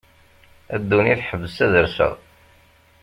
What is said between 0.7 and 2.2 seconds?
A ddunit ḥbes ad rseɣ.